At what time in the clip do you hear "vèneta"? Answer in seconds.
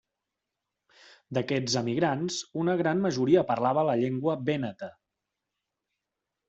4.51-4.95